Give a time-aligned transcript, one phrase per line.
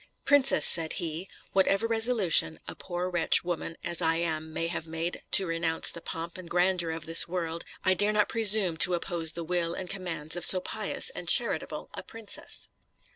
[0.25, 5.21] "Princess," said he, "whatever resolution a poor wretched woman as I am may have made
[5.33, 9.33] to renounce the pomp and grandeur of this world, I dare not presume to oppose
[9.33, 12.69] the will and commands of so pious and charitable a princess."